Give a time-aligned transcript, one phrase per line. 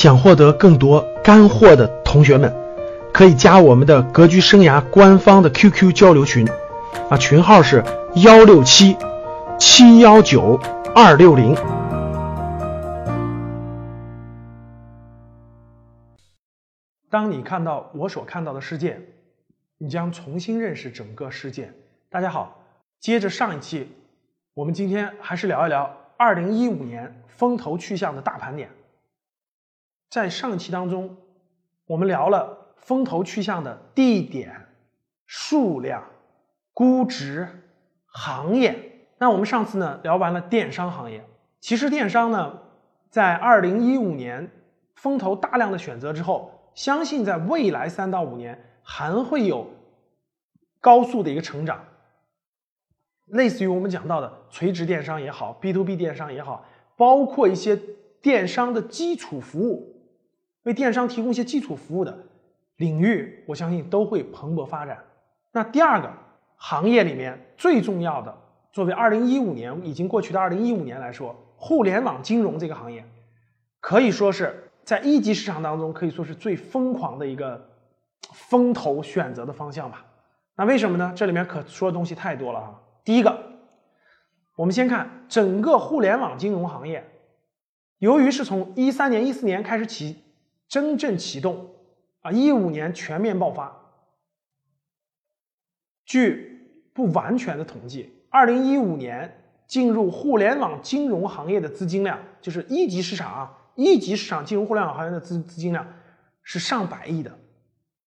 [0.00, 2.50] 想获得更多干货的同学们，
[3.12, 6.48] 可以加我们的格局生涯官方的 QQ 交流群，
[7.10, 7.84] 啊，群号是
[8.14, 8.96] 幺六七
[9.58, 10.58] 七幺九
[10.94, 11.54] 二六零。
[17.10, 19.02] 当你看到我所看到的世界，
[19.76, 21.74] 你将重新认识整个世界。
[22.08, 22.62] 大家好，
[23.00, 23.92] 接着上一期，
[24.54, 28.70] 我们今天还是聊一聊二零一五年风投去向的大盘点。
[30.10, 31.16] 在上期当中，
[31.86, 34.66] 我们聊了风投去向的地点、
[35.24, 36.04] 数量、
[36.74, 37.48] 估值、
[38.06, 39.06] 行业。
[39.18, 41.24] 那我们上次呢聊完了电商行业，
[41.60, 42.58] 其实电商呢，
[43.08, 44.50] 在二零一五年
[44.96, 46.56] 风投大量的选择之后。
[46.72, 49.68] 相信在未来三到五年还会有
[50.80, 51.84] 高速的一个成长，
[53.26, 56.64] 类似于我们讲到的垂直电商也好，B to B 电商也好，
[56.96, 57.76] 包括一些
[58.22, 59.99] 电商的基础服务，
[60.64, 62.18] 为电商提供一些基础服务的
[62.76, 65.02] 领域，我相信都会蓬勃发展。
[65.52, 66.10] 那第二个
[66.56, 68.36] 行业里面最重要的，
[68.72, 73.04] 作为二零一五年已经过去的二零一五年来说，互联网金融这个行业
[73.80, 74.64] 可以说是。
[74.82, 77.68] 在一级市场当中，可以说是最疯狂的一个
[78.32, 80.04] 风投选择的方向吧。
[80.56, 81.12] 那为什么呢？
[81.14, 82.80] 这里面可说的东西太多了啊。
[83.04, 83.38] 第一个，
[84.56, 87.08] 我们先看整个互联网金融行业，
[87.98, 90.24] 由于是从一三年、一四年开始起
[90.70, 91.74] 真正启动
[92.22, 93.76] 啊，一五年全面爆发。
[96.06, 103.56] 据不完全的统计，二零一五年进入互联网金融行业的资金量，就是一级市场啊。
[103.74, 105.86] 一级市场金融互联网行业的资资金量
[106.42, 107.36] 是上百亿的，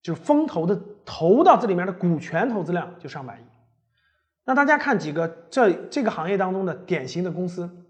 [0.01, 3.43] 就是风投的投到这里面的股权投资量就上百亿。
[4.45, 7.82] 那大家看几个这这个行业当中的典型的公司，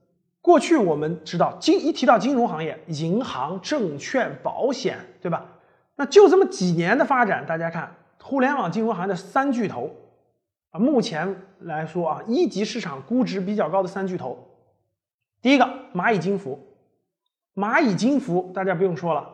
[0.43, 5.45] 过去我们知道金一提到金融行业，银行、证券、保险，对吧？
[5.95, 9.89] 那就这么几年的发展，大家看互联网金融行业的三巨头
[10.71, 14.37] 啊，目前来说啊，一级市场估值比较高的三巨头，
[15.41, 15.65] 第一个
[15.95, 16.59] 蚂蚁金服。
[17.55, 19.29] 蚂蚁金服大家不用说了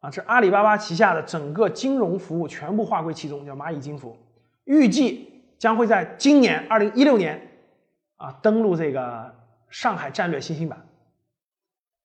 [0.00, 4.16] 啊，这阿里巴巴旗下的整个金融服务全部划归其中，叫蚂蚁金服。
[4.64, 7.40] 预计将会在今年二零一六年
[8.16, 9.32] 啊登陆这个
[9.70, 10.86] 上海战略新兴板。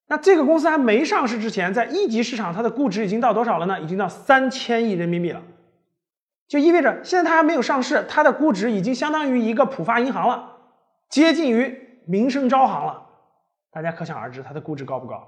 [0.08, 3.80] 那这个公司还没上市之前，在一级市场它的估值已经到多少了呢？
[3.80, 5.42] 已经到三千亿人民币了，
[6.48, 10.58] 就意味着现在它还没有上市，它的估值已经相当于一个浦发银行了，
[11.10, 13.08] 接近于民生招行了。
[13.72, 15.28] 大家可想而知它的估值高不高？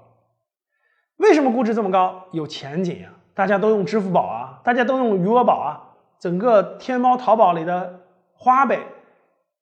[1.16, 2.26] 为什么估值这么高？
[2.32, 3.08] 有前景呀！
[3.34, 5.82] 大家都用支付宝啊，大家都用余额宝啊，
[6.20, 8.00] 整个天猫、淘宝里的
[8.34, 8.80] 花呗，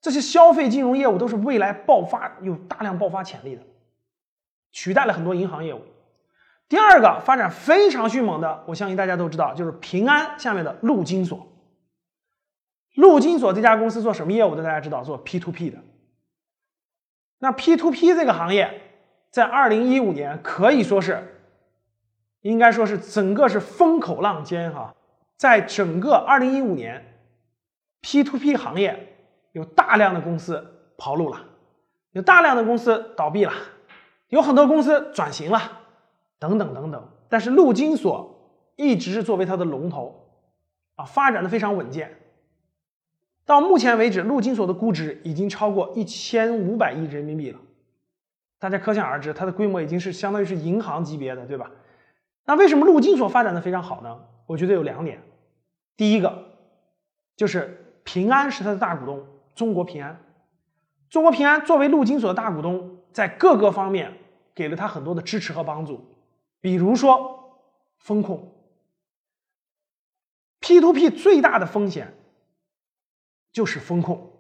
[0.04, 3.62] 这些消费金融业务都是未来爆发有大量爆发潜力的，
[4.70, 5.80] 取代了很多银行业务。
[6.68, 11.48] 第二个发展非常迅猛的，我相信大家都知道，就是平安下面的陆金所。
[12.96, 14.62] 陆金所这家公司做什么业务的？
[14.62, 15.78] 大家知道，做 P to P 的。
[17.38, 18.82] 那 P to P 这个行业，
[19.30, 21.30] 在二零一五年可以说是。
[22.42, 24.94] 应该说是整个是风口浪尖哈，
[25.38, 27.02] 在整个二零一五年
[28.02, 29.13] ，P to P 行业
[29.54, 30.64] 有大量的公司
[30.98, 31.40] 跑路了，
[32.10, 33.52] 有大量的公司倒闭了，
[34.28, 35.60] 有很多公司转型了，
[36.40, 37.08] 等等等等。
[37.28, 38.36] 但是陆金所
[38.74, 40.28] 一直是作为它的龙头
[40.96, 42.18] 啊，发展的非常稳健。
[43.46, 47.60] 到目前为止，陆金所的估值已经超过一千五百亿人民币了，
[48.58, 51.70] 大家可想而知，它的规模已经是相当于是银行级别的，对吧？
[52.44, 54.20] 那为什么陆金所发展的非常好呢？
[54.46, 55.22] 我觉得有两点，
[55.96, 56.44] 第一个
[57.36, 60.20] 就是平安是它的大股东，中国平安，
[61.08, 64.12] 中国平安作为陆金所的大股东，在各个方面
[64.54, 66.04] 给了他很多的支持和帮助，
[66.60, 67.60] 比如说
[67.98, 68.52] 风控
[70.60, 72.14] ，P to P 最大的风险
[73.52, 74.32] 就是风控。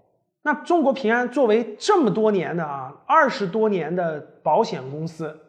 [0.42, 5.40] 那中国平安作为这么多年的啊二十多年的保险公司。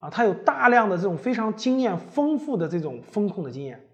[0.00, 3.88] 啊，它有大量的这种非常经验丰富的这种风控的经验。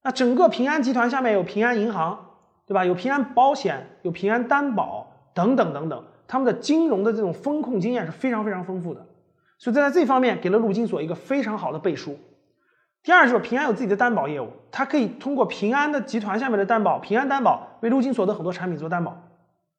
[0.00, 2.31] 那整个平安集团下面有平安银行，
[2.66, 2.84] 对吧？
[2.84, 9.06] 有平安保险，有平安担保等等等等，他们的金融的这种风控经验是非常非常丰富的。
[9.58, 12.18] 所以在这方面给了陆金所一个非常好的背书。
[13.02, 19.20] 第二就是平安有自己的担保业务，它可以通过平安的集团下面的担保，平安担保为陆金所的很多产品做担保，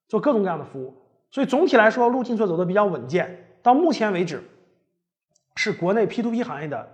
[0.08, 0.94] 做各种各样的服务。
[1.32, 3.56] 所以总体来说，陆金所走的比较稳健。
[3.62, 4.44] 到目前为止。
[5.56, 6.90] 是国内 P to P 行业的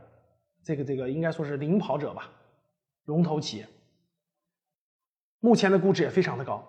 [0.66, 2.30] 这个这个应该说是领跑者吧，
[3.06, 3.66] 龙头企业，
[5.40, 6.64] 目前的估值也非常的高。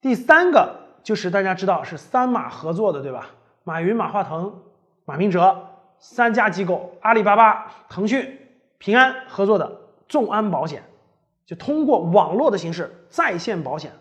[0.00, 3.30] 第三个就是大家知道是三马合作的对吧？
[3.62, 4.62] 马云、马化腾、
[5.04, 5.68] 马明哲
[5.98, 8.38] 三家机构：阿里巴巴、腾讯、
[8.78, 10.82] 平安合作的众安保险，
[11.46, 13.92] 就通过网络的形式在线保险。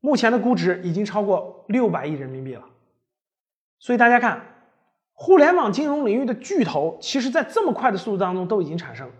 [0.00, 2.62] 目前的估值已经超过六百亿人民币了。
[3.80, 4.40] 所以大家看，
[5.12, 9.10] 互联网金融领域的巨头，其实在这么快的速度当中都已经产生。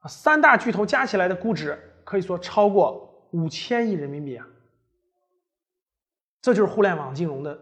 [0.00, 4.44] 啊，三大巨头加起来的估值可以说超过五千亿人民币啊！
[6.42, 7.56] 这就是互联网金融的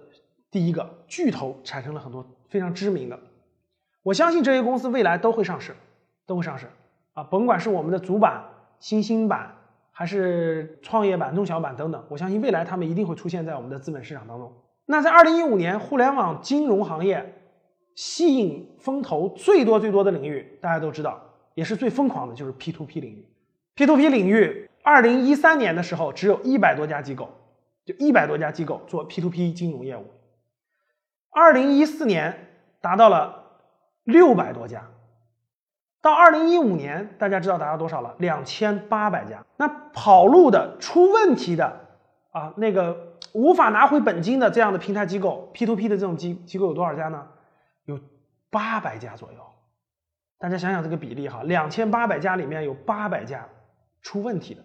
[0.50, 3.20] 第一个巨头产生了很多非常知名的。
[4.02, 5.76] 我相信这些公司未来都会上市，
[6.24, 6.66] 都会上市
[7.12, 7.22] 啊！
[7.24, 8.42] 甭管是我们的主板、
[8.80, 9.54] 新兴板，
[9.90, 14.50] 还是创业板、中小板等等，我相信未来他们一定会出现在我们的资本市场当中。
[14.86, 17.34] 那在二零一五年，互联网金融行业
[17.94, 21.22] 吸引风投最多最多的领域，大家都知道。
[21.52, 23.28] 也是最疯狂的，就是 P to P 领域。
[23.78, 27.30] P to P 领域，二零一三年的时候，只有一百多家机构，
[27.84, 30.04] 就一百多家机构做 P to P 金融业务。
[31.30, 32.48] 二零一四年
[32.80, 33.44] 达到了
[34.02, 34.82] 六百多家，
[36.02, 38.16] 到二零一五年，大家知道达到多少了？
[38.18, 39.46] 两千八百家。
[39.56, 41.86] 那跑路的、出问题的
[42.32, 47.28] 啊，那个无法拿回本金的这样的平台机构，P to P 的这种机机构有多少家呢？
[47.84, 48.00] 有
[48.50, 49.38] 八百家左右。
[50.36, 53.46] 大家想想这个比例哈，两千八百家里面有八百家
[54.02, 54.64] 出问题的，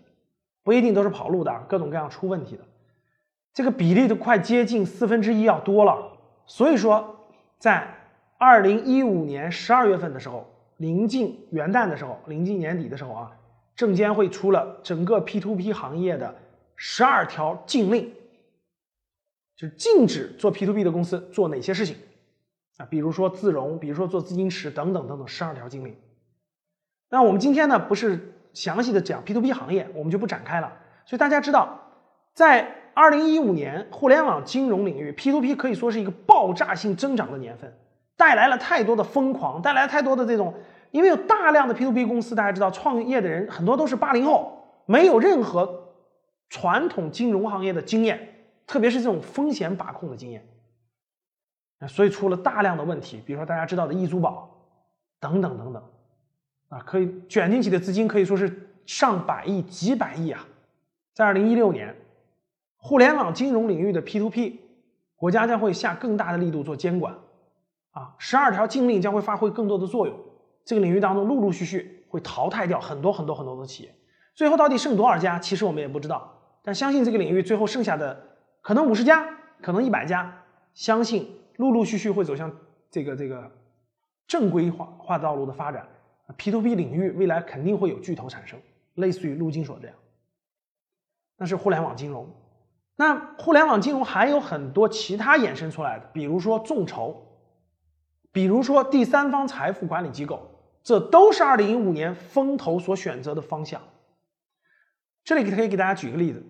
[0.63, 2.63] 不一定都是跑路的，各种各样出问题的，
[3.53, 6.17] 这个比例都快接近四分之一要多了。
[6.45, 7.27] 所以说，
[7.57, 7.87] 在
[8.37, 10.45] 二零一五年十二月份的时候，
[10.77, 13.31] 临近元旦的时候，临近年底的时候啊，
[13.75, 16.35] 证监会出了整个 P to P 行业的
[16.75, 18.13] 十二条禁令，
[19.55, 21.95] 就禁止做 P to P 的公司做哪些事情。
[22.77, 25.95] 啊，比如说自融，比如说做资金池等等等等，十二条禁令。
[27.09, 30.71] 那我们今天呢，不是详细的讲 P to P 行业，我们就不展开了。
[31.05, 31.79] 所以大家知道，
[32.33, 37.73] 在二零一五年，互联网金融领域 P to P 可以说是一个爆炸性增长的年份，
[38.15, 40.53] 带来了太多的疯狂，带来太多的这种，
[40.91, 45.89] 因为有大量的 P to P 公司，大家知道，创业的人很多都是八零后，没有任何
[46.49, 50.47] 传统金融行业的经验，特别是这种风险把控的经验。
[51.89, 54.49] 所以出了大量的问题，比如说大家知道的易租宝，
[55.19, 55.83] 等等等等，
[56.73, 60.47] 啊，可以卷进去的资金可以说是上百亿、几百亿啊。
[61.13, 61.95] 在二零一六年，
[62.77, 64.59] 互联网金融领域的 P to P，
[65.15, 67.13] 国家将会下更大的力度做监管，
[67.91, 70.19] 啊，十二条禁令将会发挥更多的作用。
[70.65, 73.93] 这个领域当中，陆陆续续会淘汰掉很多很多很多的企业，
[74.33, 76.33] 最后到底剩多少家，其实我们也不知道。
[76.63, 78.19] 但相信这个领域最后剩下的
[78.61, 79.27] 可能五十家，
[79.61, 80.43] 可能一百家，
[80.73, 81.39] 相信。
[81.57, 82.51] 陆陆续续会走向
[82.89, 83.51] 这个这个
[84.25, 85.87] 正规化化道路的发展
[86.37, 88.59] ，P to P 领域未来肯定会有巨头产生，
[88.95, 89.95] 类似于陆金所这样。
[91.37, 92.27] 那是互联网金融，
[92.95, 97.21] 那互联网金融还有很多其他衍生出来的，比如说众筹，
[98.31, 100.49] 比如说第三方财富管理机构，
[100.83, 103.81] 这都是二零一五年风投所选择的方向。
[105.23, 106.43] 这里可以给大家举个例子。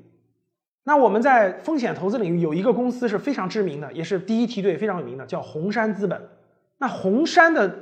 [0.84, 6.30] 那我们在风险投资领域有一个公司是非常知名的，也是第一梯队非常有名的，叫红杉资本。
[6.78, 7.74] 那红杉的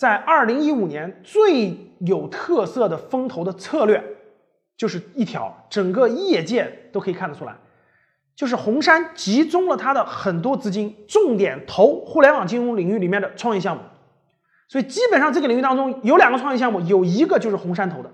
[0.00, 4.02] 在二零一五年最有特色的风投的策略，
[4.74, 7.54] 就是一条，整个业界都可以看得出来，
[8.34, 13.82] 就是红杉集中了它的很多资金，重点投互联网金融领域里面的创业项目。
[14.68, 18.10] 所以基本上这个领域当中有两个创业项目，有一个就是红杉投的。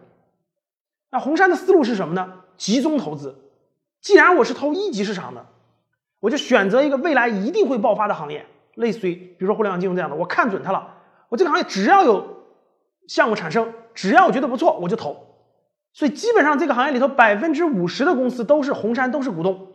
[1.12, 2.32] 那红杉的思路是什么呢？
[2.56, 3.32] 集中投资。
[4.00, 5.46] 既然我是投一级市场的，
[6.18, 10.94] 我就选择一个未来一定会爆发的行业，类似于比如说互联网金融这样的，我看准它了，
[11.28, 12.44] 我这个行业只要有
[13.08, 15.16] 项目产生，只要我觉得不错，我就投。
[15.92, 19.72] 所以基本上这个行业里头百分之五十的公司都是红杉，都是股东。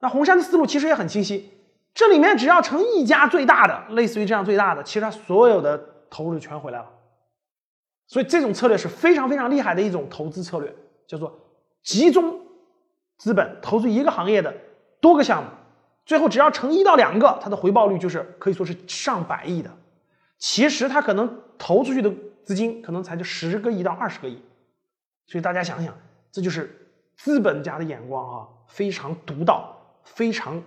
[0.00, 1.50] 那红杉的思路其实也很清晰，
[1.94, 6.86] 这里面只要成一家最大的，类似于这样最大的，其实它所有的投入全回来了。
[8.06, 10.74] 所以这种策略是非常非常厉害的一种投资策略，
[11.06, 11.38] 叫做
[11.82, 12.40] 集中。
[13.18, 14.54] 资本投资一个行业的
[14.98, 15.50] 多个项目，
[16.06, 19.70] 最后只要成一到两个，它的回报率就是可以说是上百亿的。
[20.40, 24.42] 其实它可能投出去的资金可能才就十个亿到二十个亿，
[25.26, 25.96] 所以大家想想，
[26.32, 30.60] 这就是资本家的眼光啊，非常独到，非常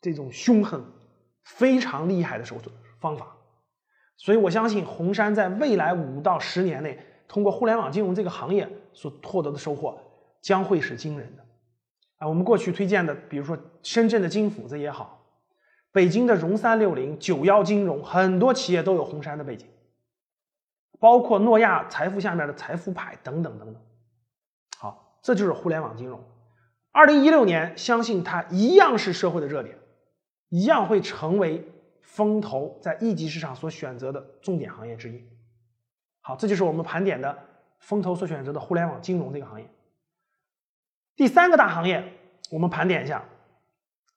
[0.00, 0.82] 这种凶狠，
[1.44, 3.36] 非常厉害的手段方法。
[4.16, 10.00] 所以我相信红杉在未来五到十年内，通过互联网金融这个行业所获得的收获
[10.40, 11.44] 将会是惊人的。
[12.16, 15.21] 啊，我们过去推荐的，比如说深圳的金斧子也好，
[15.92, 19.68] 北京的融三六零、九幺金融，很多企业都有红杉的背景，
[20.98, 23.82] 包括诺亚财富下面的财富派等等等等。
[24.78, 26.24] 好，这就是互联网金融。
[26.90, 29.78] 二零一六年，相信它一样是社会的热点，
[30.48, 31.70] 一样会成为
[32.00, 35.22] 风投在一级市场所选择的重点行业之一。
[36.22, 37.38] 好，这就是我们盘点的
[37.78, 39.68] 风投所选择的互联网金融这个行业。
[41.16, 42.12] 第三个大行业，
[42.50, 43.24] 我们盘点一下，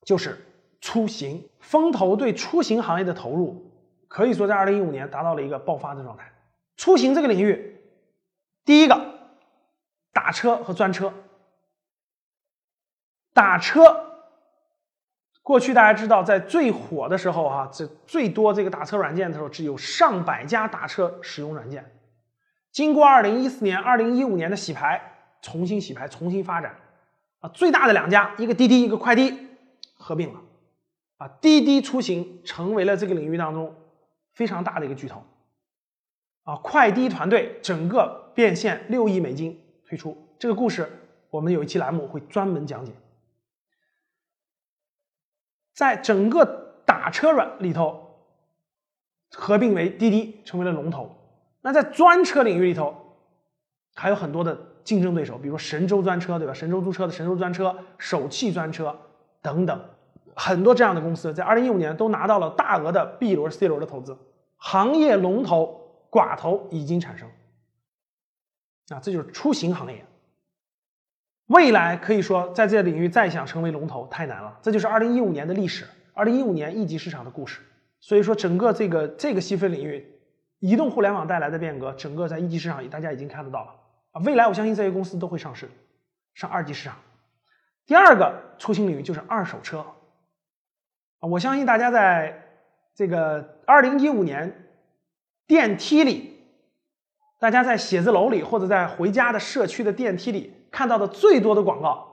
[0.06, 0.38] 就是
[0.82, 1.50] 出行。
[1.60, 3.72] 风投对出行行业的投入，
[4.08, 6.32] 可以说在二零一五年达到了一个爆发的状态。
[6.78, 7.82] 出行这个领域，
[8.64, 9.20] 第一个，
[10.14, 11.12] 打车和专车。
[13.34, 13.82] 打车，
[15.42, 21.92] 过去大家知道，在最火的时候哈，这最多这个打车软件的时候，只有上百家打车使用软件。
[22.72, 25.02] 经过二零一四年、二零一五年的洗牌，
[25.42, 26.78] 重新洗牌、重新发展，
[27.40, 29.48] 啊，最大的两家，一个滴滴，一个快滴，
[29.98, 30.42] 合并了，
[31.18, 33.74] 啊，滴滴出行成为了这个领域当中
[34.34, 35.24] 非常大的一个巨头，
[36.44, 40.90] 啊，快滴团队整个变现六亿美金推出，这个故事
[41.30, 42.92] 我们有一期栏目会专门讲解。
[45.74, 46.46] 在整个
[46.86, 48.20] 打车软里头，
[49.32, 51.14] 合并为滴滴，成为了龙头。
[51.62, 52.96] 那在专车领域里头，
[53.94, 56.54] 还有很多的竞争对手，比如神州专车，对吧？
[56.54, 58.98] 神州租车的神州专车、首汽专车
[59.42, 59.90] 等等，
[60.36, 64.18] 很多这样的公司在二零一五年都拿到了大额的 B 轮、C 轮的投资，
[64.58, 67.28] 行业龙头寡头已经产生。
[68.90, 70.06] 啊，这就是出行行业。
[71.48, 74.60] 未来可以说，在这个领域再想成为龙头太难了。
[74.62, 77.62] 这就是二零一五年的历史，二零一五年一级市场的故事。
[78.00, 80.06] 所以说，整个这个这个细分领域，
[80.60, 83.72] 移动互联网带来的变革，整个在一级市场大家已经看得到了
[84.12, 84.22] 啊。
[84.22, 85.70] 未来我相信这些公司都会上市，
[86.34, 86.98] 上二级市场。
[87.86, 89.86] 第二个出行领域就是二手车，
[91.20, 92.44] 啊我相信大家在
[92.94, 94.68] 这个二零一五年
[95.48, 96.40] 电梯里，
[97.40, 100.54] 大家在写字楼里或者在回家的社区的电梯里。
[100.72, 102.06] 看到的最多的广告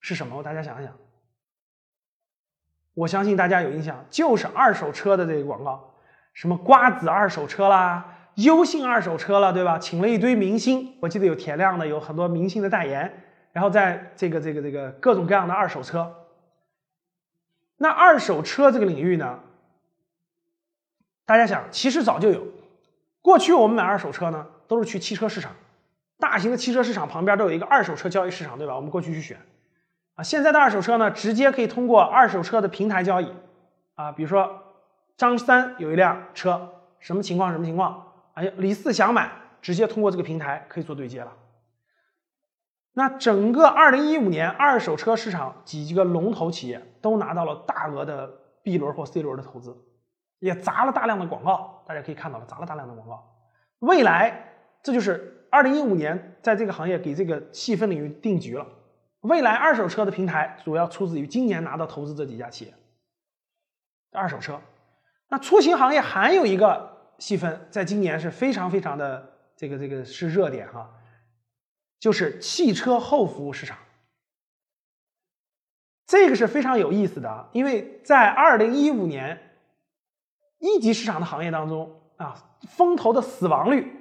[0.00, 0.42] 是什么？
[0.42, 0.92] 大家想想，
[2.94, 5.94] 我相信大家有印象，就是二手车的这个广告，
[6.32, 8.04] 什么瓜子二手车啦，
[8.34, 9.78] 优信二手车了，对吧？
[9.78, 16.12] 请了一堆明星，我记得有田亮的，有很多明星的代言，然后在这个这个这个各种各样的二手车。
[17.76, 19.40] 那二手车这个领域呢，
[21.24, 22.46] 大家想，其实早就有，
[23.20, 25.52] 过去我们买二手车呢，都是去汽车市场。
[26.18, 28.74] 大型的汽车市场旁边都有一个二手车交易市场，对吧？
[28.74, 29.38] 我们过去去选，
[30.14, 33.30] 啊，现在的二手车呢，直接可以通过二手车的平台交易，
[33.96, 34.62] 啊，比如说
[35.18, 37.52] 张三有一辆车，什么情况？
[37.52, 38.12] 什么情况？
[38.32, 39.30] 哎，李四想买，
[39.60, 41.30] 直接通过这个平台可以做对接了。
[42.94, 48.26] 那整个二零一五年二手车市场几个龙头企业都拿到了大额的
[48.64, 49.76] B 轮或 C 轮的投资，
[50.40, 53.16] 也砸了大量的广告，大家可以看到了，砸了大量的广告。
[53.78, 55.32] 未来这就是。
[55.48, 58.66] 二零一五年，在这个行业给这个细分领域定局了。
[59.20, 62.74] 未来二手车的平台主要出自于今年拿到投资这几家企业。
[64.12, 64.60] 二手车，
[65.28, 70.90] 那出行行业还有一个细分，在今年是非常非常的这个这个是热点哈，
[72.00, 73.78] 就是汽车后服务市场。
[76.06, 79.38] 这个是非常有意思的啊，因为在二零一五年
[80.58, 82.34] 一级市场的行业当中啊，
[82.68, 83.92] 风投的死亡率。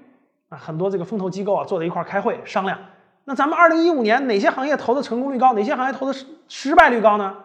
[0.48, 2.80] 啊，很多这个风投机构啊坐在一块开会商量，
[3.24, 7.36] 那咱们二零一五年哪些行业投的成功率高，哪些行业投的失失败率高呢？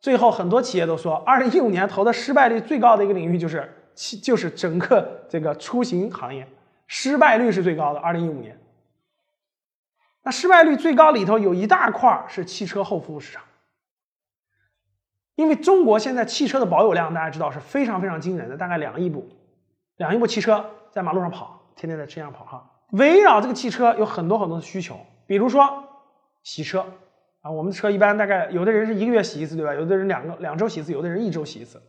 [0.00, 6.46] 最后很多企业都说，二零一五年投的失败率最高的一个领域就是汽，就是整个这个出行行业，
[6.86, 8.00] 失败率是最高的。
[8.00, 8.60] 二零一五年，
[10.22, 13.42] 那失败率最高里头有一大块是汽车后服务市场，
[15.42, 19.28] 因为中国现在汽车的保有量大家知道是非常非常惊人的，大概两亿部，
[19.96, 21.58] 两亿部汽车在马路上跑。
[21.74, 24.94] 天天在车上跑哈，围绕这个汽车有很多很多的需求，
[25.26, 25.84] 比如说
[26.42, 26.84] 洗车
[27.40, 29.74] 啊，我们的车一般大概有的人是一个月洗一次，对吧？
[29.74, 31.82] 有的人两个两周洗一次，有的人一周洗一次。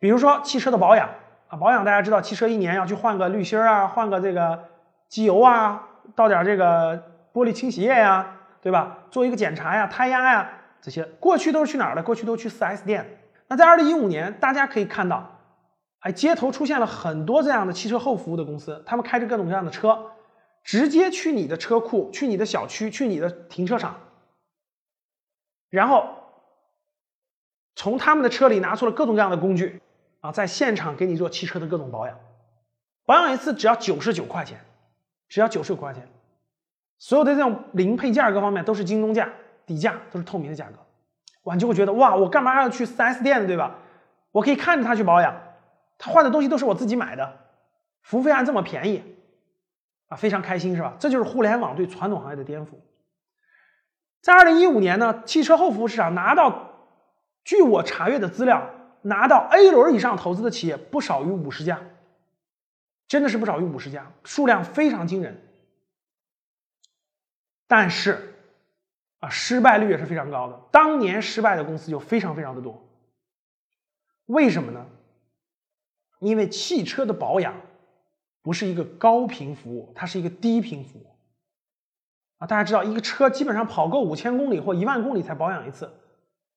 [0.00, 1.08] 比如说汽车的保养
[1.48, 4.64] 啊，保养大家知道，汽车一年要去换个滤芯啊，换个这个
[5.08, 6.98] 机油啊，倒点这个
[7.32, 8.26] 玻璃清洗液呀，
[8.60, 8.98] 对吧？
[9.12, 10.50] 做一个检查呀，胎压呀
[10.82, 12.02] 这些，过去都是去哪儿的？
[12.02, 13.06] 过去都去 4S 店。
[13.46, 15.38] 那在二零一五年，大家可以看到。
[16.00, 20.10] 哎，街头出现了很多这样的汽车后服务的公司，他们开着各种各样的车，
[20.64, 24.00] 直接去你的车库、去你的小区、去你的停车场，
[25.70, 26.08] 然后
[27.76, 29.80] 从他们的车里拿出了各种各样的工具，
[30.18, 32.18] 啊，在现场给你做汽车的各种保养，
[33.04, 34.58] 保养一次只要九十九块钱，
[35.28, 36.08] 只要九十九块钱，
[36.98, 39.32] 所有的这种零配件各方面都是京东价，
[39.66, 40.78] 底价都是透明的价格，
[41.44, 43.78] 哇，你就会觉得哇，我干嘛要去 4S 店对吧？
[44.30, 45.34] 我可以看着他去保养。
[45.98, 47.38] 他换的东西都是我自己买的，
[48.02, 49.04] 服务费还这么便宜，
[50.08, 50.96] 啊，非常开心是吧？
[50.98, 52.70] 这就是互联网对传统行业的颠覆。
[54.20, 56.70] 在二零一五年呢，汽车后服务市场拿到，
[57.44, 58.68] 据我查阅的资料，
[59.02, 61.80] 拿到 A 轮以上投资的企业不少于五十家，
[63.06, 65.40] 真的是不少于五十家，数量非常惊人。
[67.68, 68.31] 但是，
[69.22, 70.60] 啊，失败率也是非常高的。
[70.72, 72.84] 当年失败的公司就非常非常的多。
[74.26, 74.84] 为什么呢？
[76.18, 77.54] 因为汽车的保养
[78.42, 81.06] 不是一个高频服务，它是一个低频服务。
[82.38, 85.88] 啊，大家知道，一个车基本上跑够五千公里或一万公里才保养一次。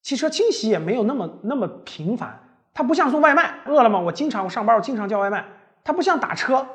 [0.02, 2.40] 汽车清洗也没有那么那么频繁，
[2.74, 5.46] 它不像送外卖，饿了么我经常我上班我经常叫外卖，
[5.84, 6.68] 它不像打车，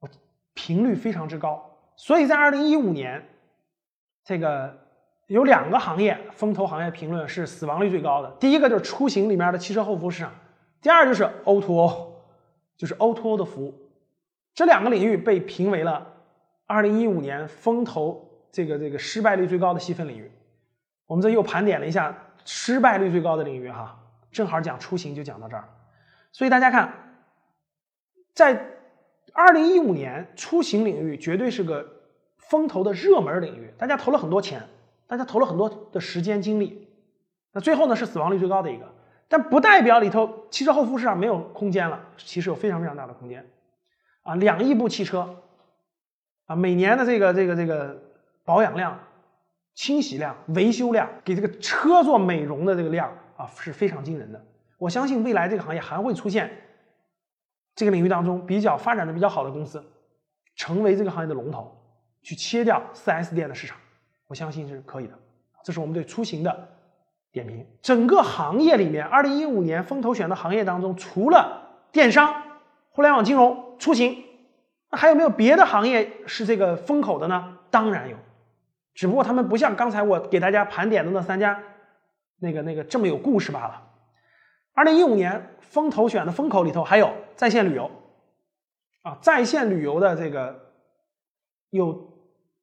[0.00, 0.08] 我
[0.52, 1.78] 频率非常之高。
[1.96, 3.26] 所以在二零一五年。
[4.24, 4.76] 这个
[5.28, 10.32] 有两个行业风投行业评论是死亡率最高的，第一个就是出行里面的汽车后服务市场，
[10.82, 12.16] 第二就是 O to O，
[12.76, 13.74] 就是 O to O 的服务，
[14.54, 16.06] 这两个领域被评为了
[16.66, 20.32] 二零一五年风投这个这个失败率最高的细分领域。
[21.06, 23.98] 我们这又盘点了一下失败率最高的领域哈，
[24.32, 25.68] 正好讲出行就讲到这儿，
[26.32, 26.90] 所以大家看，
[28.32, 28.66] 在
[29.34, 31.94] 二零一五年出行领域绝对是个。
[32.38, 34.62] 风投的热门领域，大家投了很多钱，
[35.08, 36.86] 大家投了很多的时间精力，
[37.52, 38.86] 那最后呢是死亡率最高的一个，
[39.26, 43.44] 但不代表里头汽车后服务市场没有空间了，其实有非常非常大的空间，
[44.22, 45.42] 啊，两亿部汽车，
[46.44, 48.00] 啊，每年的这个这个这个
[48.44, 49.00] 保养量、
[49.74, 54.44] 清洗量、维修量，给这个车做美容的这个量啊是非常惊人的。
[54.76, 56.50] 我相信未来这个行业还会出现
[57.74, 59.82] 这个领域当中比较发展的比较好的公司，
[60.54, 61.74] 成为这个行业的龙头。
[62.20, 63.78] 去切掉 4S 店的市场，
[64.28, 65.18] 我相信是可以的。
[65.64, 66.68] 这是我们对出行的
[67.32, 67.66] 点评。
[67.82, 72.42] 整个行业里面，2015年风投选的行业当中，除了电商、
[72.90, 74.22] 互联网金融、出行，
[74.90, 77.58] 那还有没有别的行业是这个风口的呢？
[77.70, 78.16] 当然有，
[78.94, 81.60] 只不过他们不像刚才我给大家盘点的那三家，
[82.38, 83.82] 那个那个这么有故事罢了。
[84.76, 87.90] 2015年风投选的风口里头还有在线旅游，
[89.02, 90.68] 啊，在线旅游的这个。
[91.70, 92.14] 有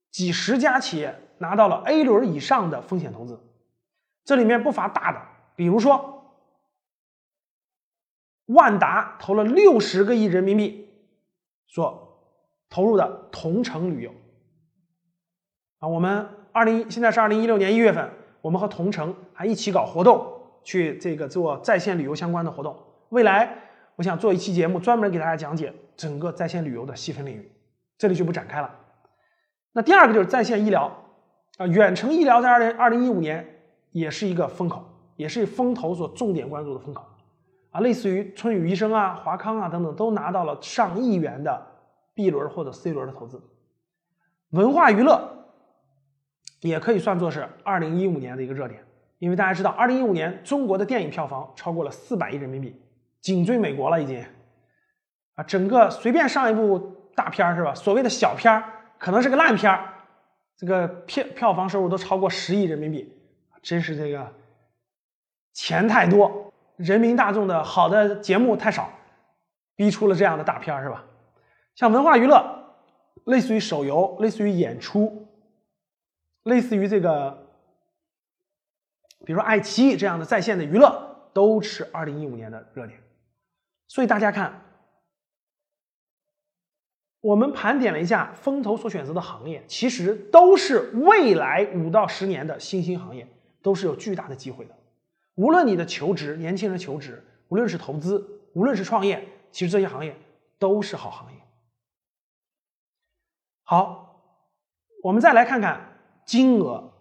[0.09, 3.39] 几十家企业拿到了 A 轮以上的风险投资，
[4.23, 5.21] 这里面不乏大的，
[5.55, 6.35] 比如说
[8.45, 10.89] 万达投了六十个亿人民币
[11.67, 12.21] 所
[12.69, 14.13] 投入的同城旅游
[15.79, 18.09] 啊，我们二零现在是二零一六年一月份，
[18.41, 22.77] 我们和同城还一起搞活动，去这个做在线旅游相关的活动。
[23.09, 23.57] 未来
[23.95, 27.51] 我想做一期节目，专门给大家讲解整个在线旅游的细分领域，
[27.97, 28.79] 这里就不展开了。
[29.71, 31.04] 那第二个就是在线医疗，
[31.57, 33.45] 啊，远程医疗在二零二零一五年
[33.91, 34.83] 也是一个风口，
[35.15, 37.05] 也是风投所重点关注的风口，
[37.71, 41.65] 啊，类似于春雨医生啊、华康啊等等，都拿到了上亿元的
[42.13, 43.41] B 轮或者 C 轮的投资。
[44.49, 45.45] 文化娱乐
[46.59, 48.83] 也可以算作是二零一五年的一个热点，
[49.19, 52.75] 因为大家知道，二零一五年中国的电影票房超过了四百亿人民币，
[53.21, 54.21] 紧追美国了已经，
[55.35, 56.79] 啊，整个随便上一部
[57.15, 57.73] 大片是吧？
[57.73, 58.61] 所谓的小片。
[58.97, 59.77] 可能是个烂片，
[60.57, 63.13] 这个票票房收入都超过十亿人民币，
[63.61, 64.33] 真是这个
[65.53, 68.89] 钱太多，人民大众的好的节目太少，
[69.75, 71.03] 逼出了这样的大片，是吧？
[71.75, 72.75] 像文化娱乐，
[73.25, 75.27] 类似于手游，类似于演出，
[76.43, 77.47] 类似于这个，
[79.25, 82.97] 比如说爱奇艺这样的在线的娱乐，都是二零一五年的热点。
[83.87, 84.61] 所以大家看。
[87.25, 93.27] 我们盘点了一下风投所选择的行业，其实都是未来五到十年的新兴行业，
[93.63, 94.75] 都是有巨大的机会的。
[95.33, 100.15] 无论你的求职，年轻人求职，无论是投资，无论是创业，其实这些行业
[100.59, 101.39] 都是好行业。
[103.63, 104.21] 好，
[105.01, 106.91] 我们再来看看金额。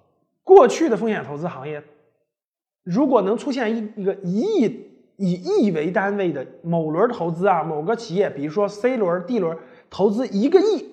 [0.42, 1.84] 过去的风险投资行业，
[2.82, 9.56] 如果能出现一一个一亿以亿为单位的某轮投资啊，某个企业，比如说 C 轮、D 轮。
[9.90, 10.92] 投资一个亿，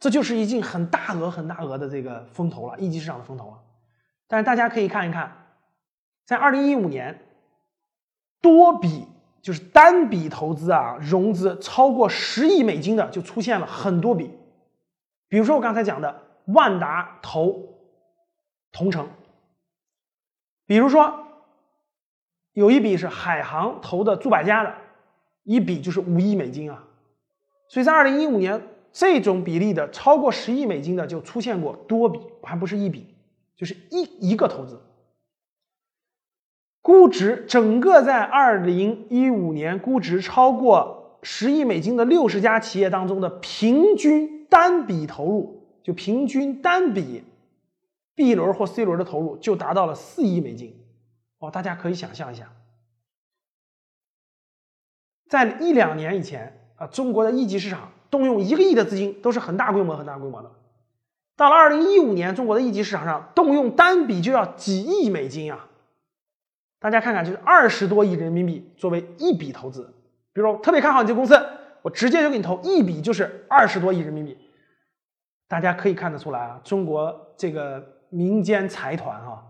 [0.00, 3.58] 这就是一进很大额、很大额的这个风投了，一级市场的风投了。
[4.26, 5.46] 但是大家可以看一看，
[6.24, 7.22] 在二零一五年，
[8.40, 9.06] 多笔
[9.40, 14.36] 就是单笔投资啊，融资超过十亿美金的就出现了很多笔。
[15.28, 17.68] 比如说我刚才讲的万达投
[18.72, 19.08] 同城，
[20.66, 21.24] 比如说
[22.60, 24.74] 有一笔是海航投的住百家的，
[25.44, 26.84] 一笔就是五亿美金啊。
[27.68, 28.60] 所以在二零一五年，
[28.92, 33.14] 这种比例的超过十亿美金的就出现过多笔，还不是一笔，
[33.56, 34.78] 就是一一个投资。
[36.82, 47.24] 估值整个在二零一五年估值超过十亿美金的六十家企业当中的平均单笔投入，就平均单笔
[48.14, 50.76] B 轮或 C 轮的投入就达到了四亿美金。
[51.40, 52.52] 哦，大家可以想象一下，
[55.28, 60.52] 在一两年以前啊，中国的一级市场动用一个亿的资金都是很大规模、很大规模的。
[61.36, 65.66] 到了二零一五年，中国的一级市场上动用单笔就要几亿美金啊！
[66.78, 69.94] 大家看看，就是二十多亿人民币作为一笔投资。
[70.34, 71.40] 比如我特别看好你这公司，
[71.80, 74.36] 我直接就给你投一笔，就是二十多亿人民币。
[75.48, 79.42] 大家可以看得出来啊，中国这个民间财团啊，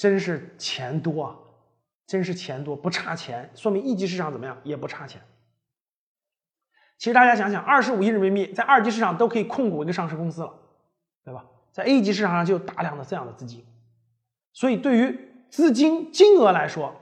[0.00, 1.36] 真是钱多啊，
[2.06, 5.20] 真是钱多，不差钱，说明一级市场怎么样，也不差钱。
[6.96, 10.54] 其实大家想想，二十五亿人民币在二级市场都可以控股一个上市公司了。
[11.22, 11.44] 对吧？
[11.70, 13.62] 在 A 级市场上就有大量的这样的资金，
[14.54, 15.18] 所以对于
[15.50, 16.96] 资金金额来说，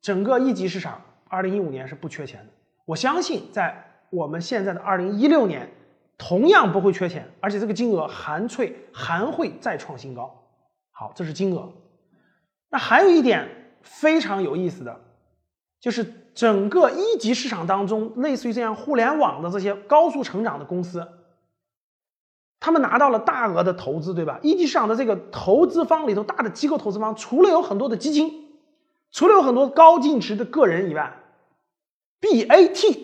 [0.00, 2.46] 整个一级市场二零一五年是不缺钱的。
[2.86, 5.68] 我相信在我们现在的二零一六年，
[6.16, 10.34] 同样不会缺钱，而且这个金额还会还会再创新高。
[10.92, 11.70] 好，这是金额。
[12.70, 15.00] 那还有一点非常有意思的，
[15.80, 21.06] 就是整个一级市场当中，类似于这样互联网的这些高速成长的公司。
[22.60, 24.40] 他们拿到了大额的投资，对吧？
[24.42, 28.48] 一级市场的这个投资方里头，大的机构投资方除了有很多的基金，
[29.12, 31.20] 除了有很多高净值的个人以外
[32.20, 32.98] ，BAT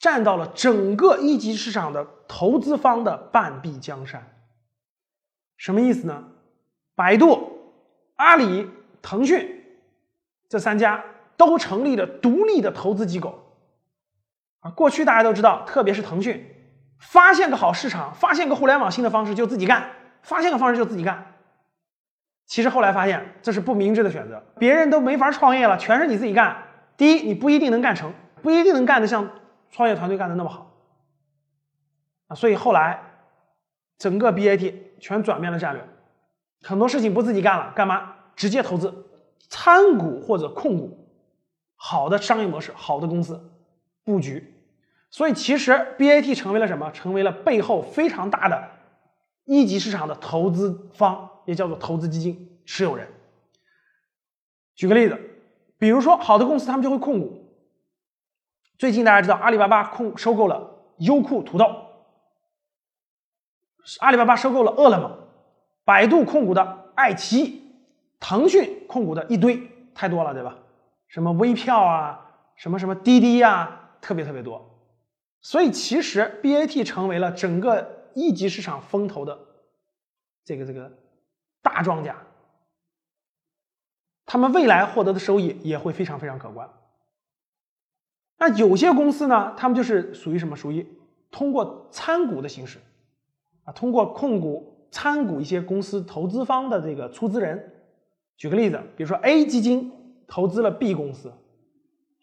[0.00, 4.28] 占到了整个一级市场的投资方的半壁江山。
[5.56, 6.24] 什么意思呢？
[6.96, 7.47] 百度、
[8.18, 8.70] 阿里、
[9.02, 9.64] 腾讯
[10.48, 11.02] 这三家
[11.36, 13.42] 都成立了独立的投资机构。
[14.60, 16.54] 啊，过去大家都知道，特别是腾讯。
[16.98, 19.88] 发现个好市场，发现个互联网新的方式就自己干，
[20.22, 21.36] 发现个方式就自己干。
[22.44, 26.64] 其实后来发现这是不明智的选择，别人都没法创业了，全是你自己干。
[26.96, 29.30] 第一，你不一定能干成，不一定能干得像
[29.70, 30.74] 创业团队干的那么好
[32.26, 32.34] 啊。
[32.34, 33.00] 所以后来
[33.96, 35.88] 整个 BAT 全转变了战略，
[36.62, 38.14] 很多事情不自己干了，干嘛？
[38.36, 39.06] 直接投资
[39.48, 41.08] 参股或者控股
[41.74, 43.50] 好的商业模式、好的公司
[44.04, 44.54] 布局。
[45.10, 46.90] 所以其实 BAT 成为了什么？
[46.92, 48.68] 成为了背后非常大的
[49.44, 53.08] 一级市场的投资方，也叫做投资基金持有人。
[54.74, 55.18] 举个例子，
[55.78, 57.56] 比如说好的公司，他们就会控股。
[58.76, 61.64] 最近大家知道阿里巴巴控收购了优酷土豆，
[64.00, 65.27] 阿里巴巴收购了饿了么，
[65.88, 67.62] 百度控股的爱奇艺，
[68.20, 69.58] 腾讯控股的一堆，
[69.94, 70.58] 太多了，对吧？
[71.06, 74.62] 什么微票啊，什么什么滴滴啊，特别特别多。
[75.40, 79.38] 所以，其实 BAT 成为了整个一级市场风投的
[80.44, 80.92] 这个这个
[81.62, 82.14] 大庄家，
[84.26, 86.68] 他们未来获得的收益也会非常非常可观。
[88.36, 90.54] 那有些公司呢，他们就是属于什么？
[90.54, 90.86] 属于
[91.30, 92.78] 通过参股的形式
[93.64, 97.74] 啊，通过控股参股一些公司投资方的这个出资人。
[98.36, 99.92] 举个例子，比如说 A 基金
[100.26, 101.32] 投资了 B 公司。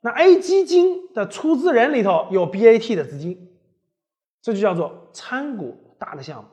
[0.01, 3.49] 那 A 基金的出资人里头有 BAT 的资金，
[4.41, 6.49] 这就叫做参股大的项目。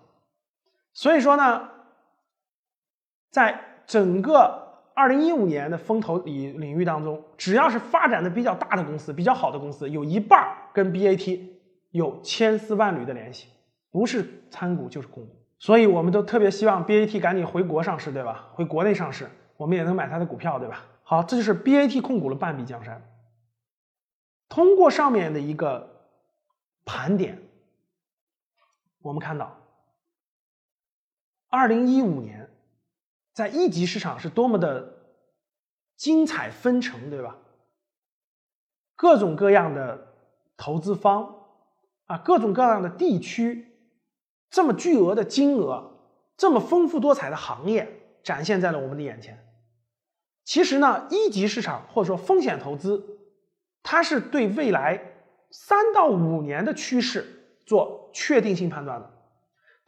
[0.95, 1.69] 所以说呢，
[3.31, 11.41] 在整个2015年的风投领领域当中，只要是发展的比较大的公司、比较好的公司，有一半跟 BAT
[11.91, 13.49] 有千丝万缕的联系，
[13.91, 15.37] 不是参股就是控股。
[15.63, 18.49] 所以我们都特别希望 BAT 赶紧回国上市，对吧？
[18.53, 20.85] 回国内上市，我们也能买它的股票，对吧？
[21.05, 23.01] 好，这就是 BAT 控股了半壁江山。
[24.49, 26.09] 通过上面的一个
[26.85, 27.41] 盘点，
[29.03, 29.57] 我们看到，
[31.49, 32.51] 二零一五年
[33.33, 34.95] 在一级市场是多么的
[35.97, 37.37] 精彩纷呈，对吧？
[38.97, 40.09] 各种各样的
[40.57, 41.37] 投资方
[42.07, 43.72] 啊，各种各样的地区，
[44.53, 45.95] 这么巨额的金额，
[46.37, 49.45] 这么丰富多彩的行业展现在了我们的眼前。
[50.45, 53.09] 其实呢，一级市场或者说风险投资。
[53.85, 55.03] 它是对未来
[55.51, 57.27] 三到五年的趋势
[57.67, 59.11] 做确定性判断的，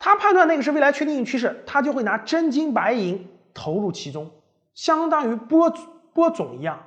[0.00, 4.32] 他判断那个是未来确定性趋势，他就会拿真金白银投入其中，
[4.74, 5.72] 相当于播
[6.12, 6.82] 播种一样，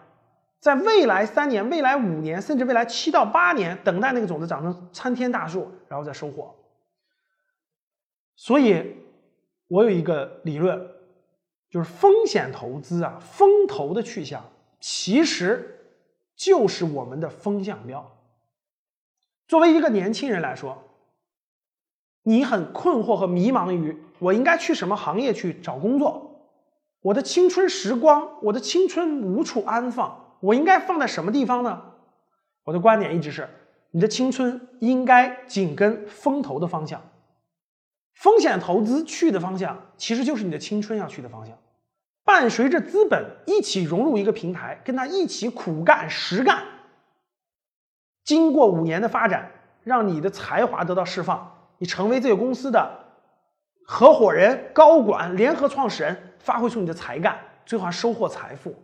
[0.59, 6.53] 在未来三年、未来五年，甚至未来七到八年，等待那个种子长成参天大树，然后再收获。
[8.37, 8.95] 所以，
[9.67, 10.89] 我有一个理论，
[11.69, 15.73] 就是风险投资啊，风投的去向其实。
[16.39, 18.15] 就是我们的风向标。
[19.47, 20.83] 作为一个年轻人来说，
[22.21, 26.51] 你很困惑和迷茫于我应该去什么行业去找工作，
[27.01, 31.81] 我的青春时光，我的青春无处安放，我应该放在什么地方呢？
[32.65, 33.49] 我的观点一直是，
[33.89, 37.01] 你的青春应该紧跟风投的方向，
[38.17, 41.55] 风险投资去的方向，其实就是你的青春要去的方向。
[42.23, 46.63] 伴随着资本一起融入一个平台，跟他一起苦干实干，
[48.23, 49.51] 经过五年的发展，
[49.83, 53.05] 让你的才华得到释放，你成为这个公司的
[53.85, 58.75] 合伙人、高管、联合创始人，发挥出你的才干，最后还收获财富，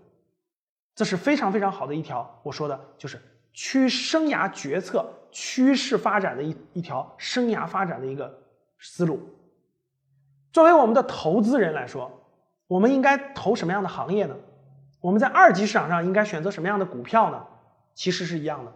[0.94, 2.40] 这是非常非常好的一条。
[2.44, 3.20] 我说的就是
[3.52, 8.43] 趋生涯决策趋势发展的一一条生涯发展的一个
[8.84, 9.20] 思路。
[10.52, 12.12] 作为我们的投资人来说，
[12.68, 14.36] 我们应该投什么样的行业呢？
[15.02, 17.44] 我们在二级市场上应该选择什么样的股票呢？
[17.96, 18.72] 其实是一样的。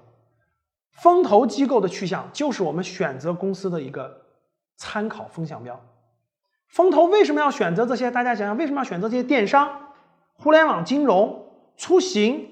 [0.92, 4.26] 风投机构的去向就是我们选择公司的一个
[4.76, 5.80] 参考风向标。
[6.68, 8.10] 风投为什么要选择这些？
[8.10, 9.94] 大家想想，为什么要选择这些电商、
[10.34, 12.52] 互联网金融、出行、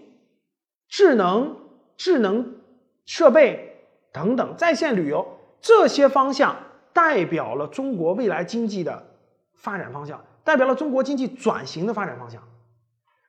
[0.88, 1.58] 智能、
[1.98, 2.56] 智能
[3.06, 6.56] 设备等等在线旅游这些方向，
[6.96, 9.06] 代表了中国未来经济的
[9.54, 12.42] 发展方向，代表了中国经济转型的发展方向。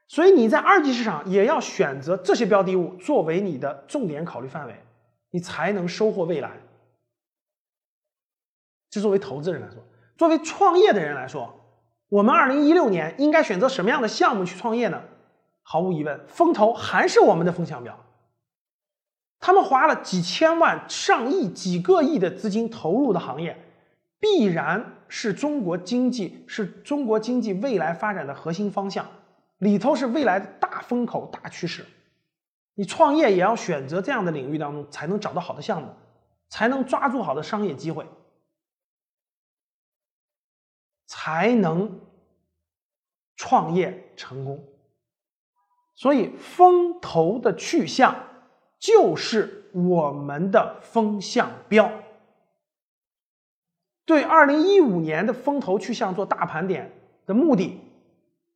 [0.06, 4.82] 所以你在二级市场也要选择这些标的物作为你的重点考虑范围。
[5.30, 6.52] 你才能收获未来。
[8.88, 9.82] 就作为投资人来说，
[10.16, 11.52] 作为创业的人来说，
[12.08, 15.02] 我们二零一六年应该选择什么样的项目去创业呢？
[15.62, 17.98] 毫无疑问，风投还是我们的风向标。
[19.46, 23.56] 他们花了几千万、上亿、几个亿的资金投入的行业，
[24.18, 29.06] 必然是中国经济是中国经济未来发展的核心方向，
[29.58, 31.86] 里头是未来的大风口、大趋势。
[32.74, 35.94] 你创业也要选择这样的领域当中，才能找到好的项目，
[36.48, 38.04] 才能抓住好的商业机会，
[41.06, 42.00] 才能
[43.36, 44.64] 创业成功。
[45.94, 48.12] 所以，风投的去向
[48.78, 51.90] 就是我们的风向标。
[54.04, 56.92] 对二零一五年的风投去向做大盘点
[57.26, 57.80] 的目的。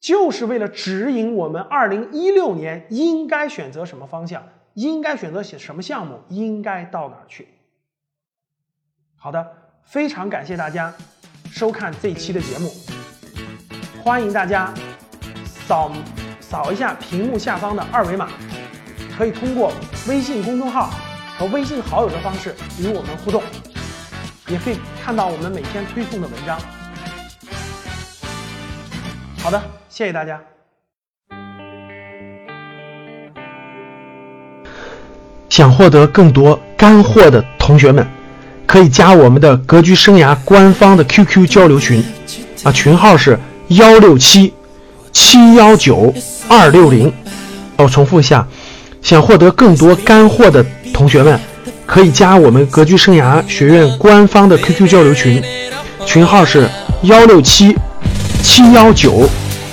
[0.01, 7.47] 就是为了指引我们二零一六年应该选择什么方向，应该选择写什么项目，应该到哪去。
[9.15, 9.47] 好的，
[9.85, 10.91] 非常感谢大家
[11.51, 12.71] 收看这期的节目，
[14.03, 14.73] 欢迎大家
[15.45, 15.93] 扫
[16.41, 18.31] 扫一下屏幕下方的二维码，
[19.21, 19.71] 可以通过
[20.09, 20.89] 微信公众号
[21.37, 23.43] 和微信好友的方式与我们互动，
[24.49, 26.59] 也可以看到我们每天推送的文章。
[29.43, 29.63] 好的。
[29.91, 30.41] 谢谢大家。
[35.51, 38.09] 想获得更多干货的同学们，
[38.65, 42.03] 可以加我们的“格局生涯”官方的 QQ 交流群，
[42.65, 44.55] 啊，群号是幺六七
[45.13, 46.11] 七幺九
[46.49, 47.13] 二六零。
[47.77, 48.47] 我重复一下，
[49.03, 51.39] 想获得更多干货的同学们，
[51.87, 55.43] 可以加我们“格局生涯”学院官方的 QQ 交流群，
[56.07, 56.69] 群号是
[57.03, 57.77] 幺六七
[58.43, 59.29] 七幺九。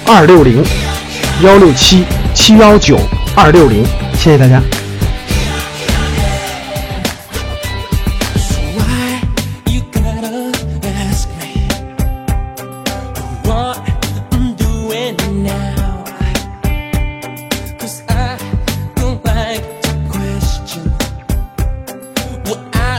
[0.09, 0.63] 二六零
[1.43, 2.97] 幺六七七幺九
[3.35, 4.61] 二六零，谢谢大家。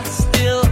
[0.09, 0.68] still